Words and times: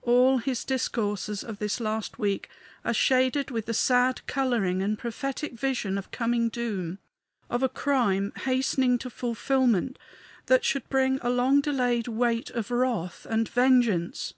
All 0.00 0.38
his 0.38 0.64
discourses 0.64 1.44
of 1.44 1.58
this 1.58 1.80
last 1.80 2.18
week 2.18 2.48
are 2.82 2.94
shaded 2.94 3.50
with 3.50 3.66
the 3.66 3.74
sad 3.74 4.26
coloring 4.26 4.80
and 4.80 4.98
prophetic 4.98 5.52
vision 5.52 5.98
of 5.98 6.10
coming 6.10 6.48
doom, 6.48 6.98
of 7.50 7.62
a 7.62 7.68
crime 7.68 8.32
hastening 8.46 8.96
to 8.96 9.10
fulfillment 9.10 9.98
that 10.46 10.64
should 10.64 10.88
bring 10.88 11.18
a 11.20 11.28
long 11.28 11.60
delayed 11.60 12.08
weight 12.08 12.48
of 12.52 12.70
wrath 12.70 13.26
and 13.28 13.50
vengeance. 13.50 14.32